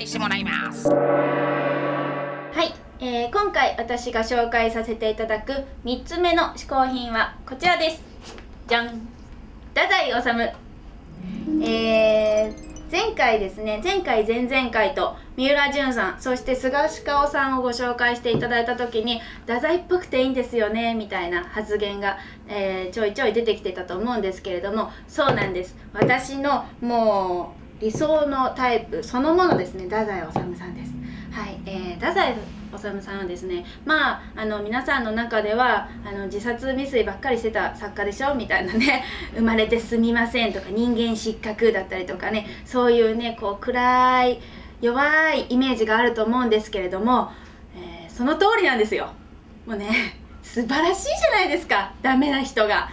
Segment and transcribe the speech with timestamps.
[0.00, 0.88] 介してもらいます。
[0.88, 0.94] は
[2.62, 5.52] い、えー今回私が紹介させていただく
[5.84, 8.02] 3つ目の嗜好品はこちらです。
[8.66, 8.86] じゃん。
[9.74, 11.66] 太宰治。
[11.66, 25.76] えー前回ですね前回前々回と三浦淳さんそして菅鹿尾さんをご紹介していただいた時に太宰っぽくていいんですよねみたいな発言が、えーちょいちょい出てきてたと思うんですけれどもそうなんです。
[25.92, 29.84] 私のもう理想のタイプそのものですね。
[29.84, 30.92] 太宰治さんです。
[31.32, 32.34] はい、えー、太宰
[32.72, 39.04] 治さんはですねまああの皆さんの中ではあの自殺未遂ばっかりしてた作家でしょみたいなね
[39.34, 44.40] 生まれてすみませんとか人間失格だったりとかねそういうねこう暗い
[44.80, 47.30] 弱いイメージがあると思うんですけれども、
[47.76, 49.08] えーその通りなんですよ。
[49.66, 51.92] もうね素晴らしいじゃないですか。
[52.02, 52.88] ダメな人が。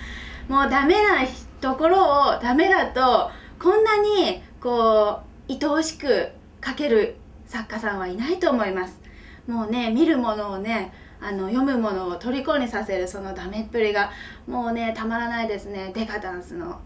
[0.47, 1.25] もうダメな
[1.59, 6.27] ところをダメだとこんなにこう愛おしく
[6.59, 7.15] 描ける
[7.45, 8.99] 作家さんはいないと思います。
[9.47, 14.11] もうね見るものをねあの読むものを虜にさせるそのダメっぷりが
[14.45, 15.93] もうねたまらないですね。
[15.95, 16.81] デカダンスの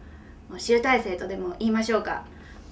[0.59, 2.23] 集大成とでも言いましょうか。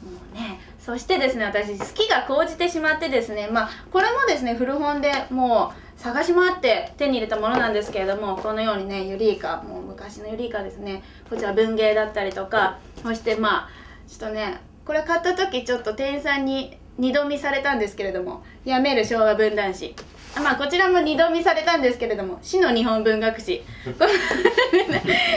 [0.04, 11.02] もうねそしてですね私好きが高じてしまってですねまあこれもですね古本でもう探し回って手に入れたものなんですけれどもこのようにねユリイカもう昔のユリイカですね。
[11.28, 13.70] こちら文芸だったりとかそしてまあ
[14.08, 19.94] ちょっとねこれ買った時ちょっと店員さんに二度見されたんですけれども「やめる昭和分断子」
[20.40, 23.64] まあこちらも二度見されたんですけれども「死の日本文学史」
[23.98, 24.06] こ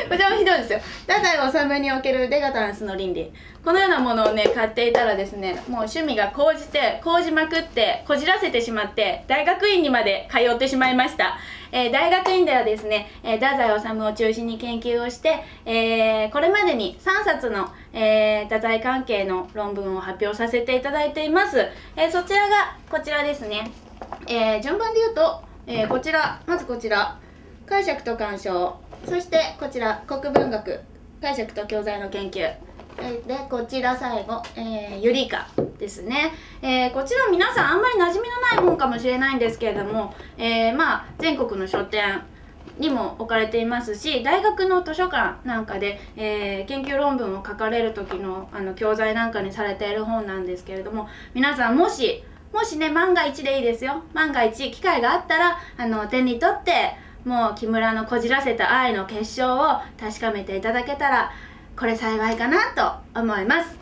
[0.08, 0.80] こちらもひどいですよ。
[1.06, 3.32] 太宰治におけるデガタンスの倫理。
[3.64, 11.38] このようなものをね買っていたらですねもう趣味が高じて高じまくってこじらせてしまって大学院にまで通ってしまいました、
[11.70, 21.64] えー大学院ではですね、えー太宰治を中心に研究をして、えーこれまでに3冊の、えー太宰関係の論文を発表させていただいています、
[21.96, 23.70] えーそちらがこちらですね、
[24.26, 27.18] えー順番で言うと、えーこちらまずこちら
[27.66, 28.76] 解釈と鑑賞。
[29.06, 30.80] そしてこちら国文学。
[31.20, 32.40] 解釈と教材の研究。
[33.26, 42.20] でこちら最後、えーユリカですね、えーこちら皆さんあんまり馴染みのない本かもしれないんですけれども、えーまあ全国の書店
[42.78, 54.02] にも置かれていますし大学の図書館なんかで、えー研究論文を書かれる時のあの教材なんかにされている本なんですけれども皆さんもしもしね万が一でいいですよ。
[54.12, 59.58] 万が一機会があったらあの手に取ってもう木村のこじらせた愛の結晶を
[59.98, 61.30] 確かめていただけたら
[61.78, 62.58] これ幸いかな
[63.14, 63.78] と思います。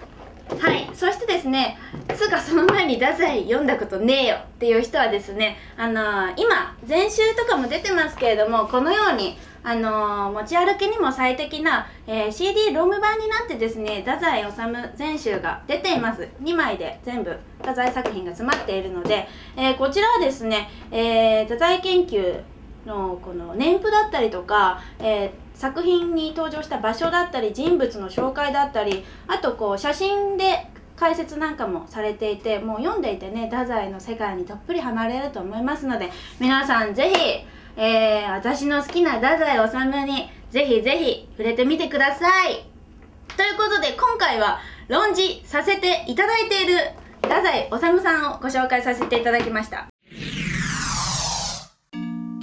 [0.58, 0.90] はい。
[0.94, 1.78] そしてですね
[2.16, 4.36] つうかその前に太宰読んだことねえよ。
[4.36, 14.52] っていう人はですねあのー今全集とかも出てますけれどもこのようにあのー持ち歩きにも最適な、えー CD ローム版になってですね太宰治
[14.96, 16.28] 全集が出ています。
[16.42, 17.38] 2枚で全部
[17.70, 22.40] 太宰作品が詰まっているので、えーこちらはですね、えー太宰研究
[22.86, 30.66] のこの年譜だったりとか、えー作品に登場した場所だったり人物の紹介だったりあとこう写真で
[30.96, 42.64] 解説なんかもされていてもう読んでいてね太宰の世界にどっぷりハマれると思いますので皆さんぜひ、えー私の好きな太宰治にぜひぜひ触れてみてください。
[43.36, 46.74] ということで今回は論じさせていただいている
[47.22, 49.86] 太宰治さんをご紹介させていただきました。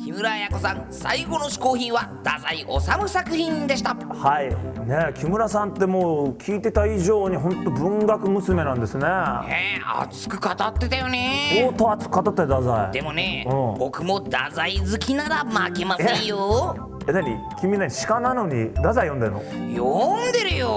[0.03, 2.65] 木村彩子さん最後の嗜好品は太宰
[3.05, 3.93] 治作品でした。
[3.93, 4.49] はい。
[4.87, 9.05] ね木村さんってもう聞いてた以上に本当文学娘なんですね。
[9.05, 11.61] えー、熱く語ってたよね。
[11.61, 12.91] 相当熱く語ったよ太宰。
[12.93, 13.53] でもねうん。
[13.77, 17.37] 僕も太宰好きなら負けませんよえ何？
[17.59, 17.89] 君何？
[18.07, 19.39] 鹿なのに太宰読んでんの？
[19.73, 20.67] 読んでるすよ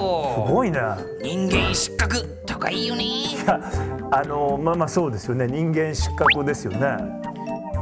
[0.49, 0.79] ごいね。
[1.23, 3.05] 人間失格とかいいよね。
[3.05, 3.61] いや
[4.13, 5.47] あのまあまあそうですよね。
[5.47, 6.79] 人間失格ですよね。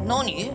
[0.07, 0.53] 何？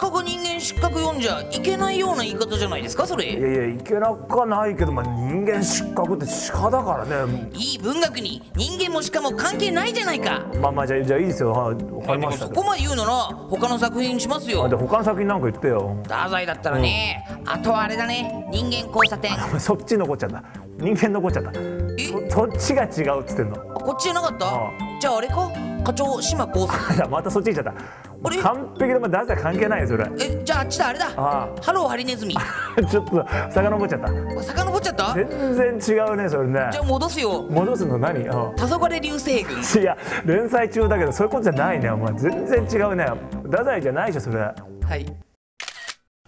[0.00, 7.50] 鹿が人間失格読んじゃいけないような言い方じゃないですかそいれやいやいけなくはないけど、まあ、人間失格って鹿だからね。
[7.54, 10.44] いい文学に人間も鹿も関係ないじゃないか。
[10.60, 11.52] まあまあじゃあじゃあいいですよ。
[11.52, 12.48] はいわかりました。
[12.48, 13.12] そこまで言うなら
[13.48, 15.96] 他の作品にしますあよで他の作品なんか言ってよ。
[16.02, 18.46] 太宰だったらね、あとはあれだね。
[18.52, 19.32] 人間交差点。
[19.58, 20.44] そっち残っちゃった。
[20.76, 21.52] 人間残っちゃった。
[21.98, 22.28] え？
[22.28, 23.56] そそっちが違うっつってんの
[23.88, 24.46] こっちじゃなかった？
[24.46, 24.70] あ
[25.00, 25.50] じゃああれか？
[25.82, 28.42] 課長島耕作いやまたそっち行っちゃった。
[28.42, 30.06] 完璧でも太宰関係ないよそれ。
[30.20, 31.06] えじゃああっちだあれだ。
[31.16, 32.34] あハローハリネズミ。
[32.90, 34.08] ちょっと遡っちゃった。
[34.42, 35.14] 遡っちゃった？
[35.14, 36.68] 全然違うねそれね。
[36.70, 37.46] じゃあ戻すよ。
[37.48, 38.18] 戻すの何？
[38.18, 38.26] うん。
[38.56, 39.82] 黄昏流星群。
[39.82, 39.96] いや
[40.26, 42.12] 連載中だけどそういうことじゃないねお前。
[42.12, 43.06] 全然違うね。
[43.44, 44.38] 太宰じゃないでしょそれ。
[44.40, 44.52] は
[44.96, 45.06] い。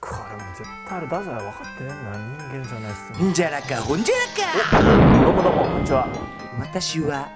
[0.01, 1.91] これも絶対あれ太宰分かってね。
[1.91, 2.19] えんだ
[2.55, 4.15] 人間じゃないっすよんじゃらかほんじゃ
[4.73, 4.83] らか。
[5.23, 6.09] どうもどうもこんにちは。
[6.61, 7.29] 私は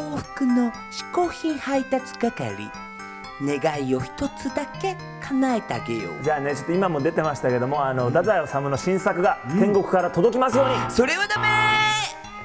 [0.00, 2.70] 幸福の嗜好品配達係。
[3.42, 6.24] 願いを一つだけ叶えてあげよう。
[6.24, 11.48] じゃあねちょっと今も出てましたけどもあの太宰治の新作が天国から届きますように、それはダメ。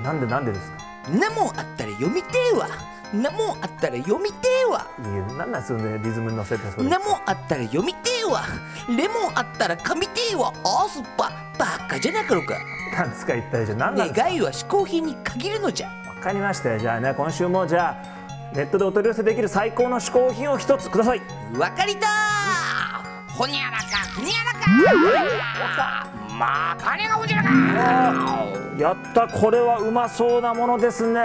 [0.04, 0.78] なんでなんでですか？
[1.07, 2.68] ーなもんあったら読みてえわ。
[3.13, 4.86] なもんあったら読みてえわ。
[5.00, 6.90] いやなんなんですよねリズムに乗せてそれ。
[6.90, 8.44] なもんあったら読みてえわ。
[8.90, 10.52] レモンあったら噛みてえわ。
[10.66, 11.31] あーすっぱ。
[11.57, 12.57] バカじゃなかろうか
[12.98, 13.78] なんですか一体じゃあ。
[13.78, 14.25] 何なんですか？
[14.25, 15.88] 願いは嗜好品に限るのじゃ。
[15.88, 21.22] わかりましたよじゃあね今週もじゃあネットでお取り寄せできる最高の嗜好品を一つください。
[21.57, 23.33] わかりたー。
[23.33, 23.83] ほにゃらか
[24.13, 26.07] ふにゃらか。
[26.31, 27.51] まあ金がほじゃらか。
[28.77, 31.19] やったこれはうまそうなものですね。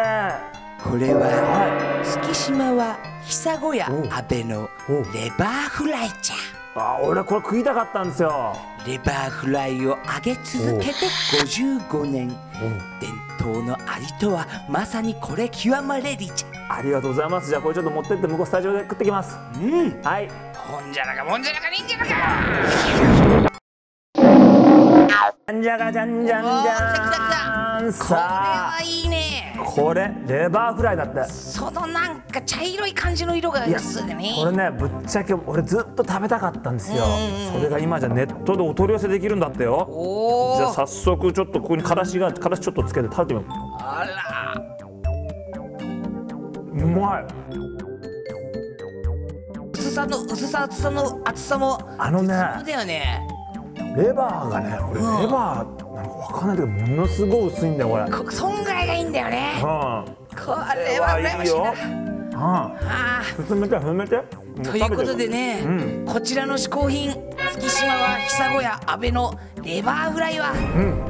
[0.82, 4.08] これはは月島は久子屋おう。
[4.10, 4.68] 安倍の
[5.14, 6.38] レバーフライじゃい
[6.74, 8.56] あ俺これ食いたかったんですよ。
[8.86, 11.06] レバーフライを揚げ続けて
[11.46, 12.28] 55年。
[13.00, 13.10] 伝
[13.40, 16.76] 統の味とはまさにこれ極まれりじゃ。
[16.78, 17.48] ありがとうございます。
[17.50, 19.36] じゃあこれちょっと持ってって向こうスタジオで食ってきます。
[19.56, 20.02] うん。
[20.02, 20.28] はい。
[20.54, 27.92] ほんじゃらかもんじゃらかにんじゃらかじゃんじゃがじゃんじゃんじゃん。
[27.92, 29.56] これはいいね。
[29.62, 31.24] これレバーフライだって。
[31.24, 34.32] そのなんか茶色い感じの色がいやするね。
[34.36, 37.04] これねぶっちゃけ俺ずっと食べたかったんですよ。
[37.52, 39.88] それが今じゃネットでお取り寄せできるんだってよ。
[40.56, 44.54] じゃあ早速ちょっとここにからしがからしちょっとつけて食べてみよあら。
[46.72, 47.24] ううまい。
[49.72, 52.34] 薄さの薄さ厚さの厚さもあのね。
[52.56, 53.26] そうだよね。
[53.96, 58.04] レバーがね俺レバーなんかわかんないけどものすごい薄いんだよこれ。
[58.04, 59.54] うんこそんぐらいがいいんだよね。
[59.60, 59.66] こ
[60.76, 62.09] れは羨ましいな
[62.40, 66.06] うんあ進めて進めてーということでね、うん。
[66.06, 67.10] こちらの嗜好品
[67.54, 69.32] 月島は久子屋安倍の
[69.62, 70.52] レバーフライは、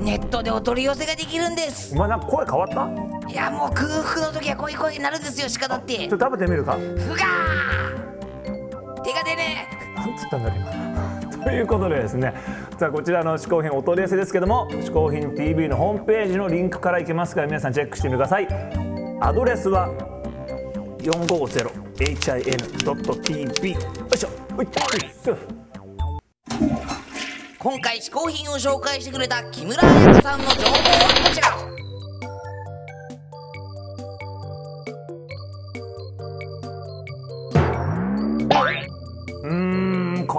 [0.00, 1.94] ネットでお取り寄せができるんです。
[1.94, 3.30] お前なんか声変わった？
[3.30, 5.94] いやもう空腹の時はこういう声になるんですよ鹿だって。
[5.96, 6.72] ちょっと食べてみるか。
[6.72, 9.00] ふがー！
[9.02, 10.80] 手が出ねなんつったんだろう今。
[11.44, 12.34] ということでですね
[12.78, 18.48] さあこちらの嗜好品お取り寄せですけども嗜好品 TV のホームページのリンクからいけますから皆さんチェックしてみてください。
[19.22, 19.88] アドレスは
[21.00, 23.78] 450hin.tv よ
[24.14, 24.28] いしょ。
[27.58, 31.69] 今回試行品を紹介してくれた木村彩子さんの情報はこちら。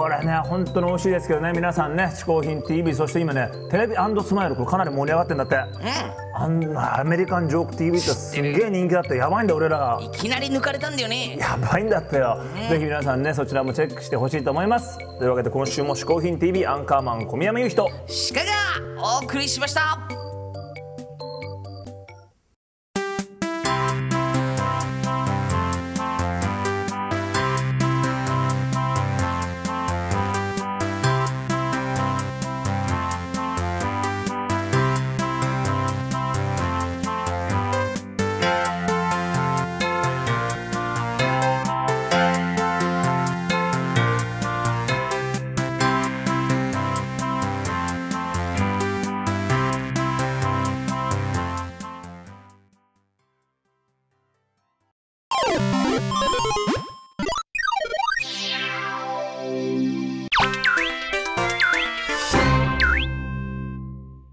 [0.02, 5.56] これね本当に美味しいですけどね皆さんね嗜好品 TV そして今ねテレビスマイルこれかなり盛り上がってんだって。
[6.34, 9.78] あんなアメリカンジョーク TV ってすんげえ人気だってやばいんだよ俺ら。
[9.78, 11.36] がいきなり抜かれたんだよね。
[11.38, 12.40] やばいんだってよ、
[12.70, 14.98] ぜひ皆さんねそちらもチェックしてほしいと思います。
[15.18, 18.44] というわけで今週も嗜好品 TV アンカーマン小宮山雄人鹿
[19.04, 20.31] がお送りしました